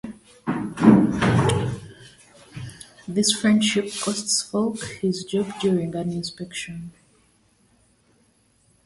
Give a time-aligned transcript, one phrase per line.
[3.07, 6.91] This friendship costs Folke his job during an inspection.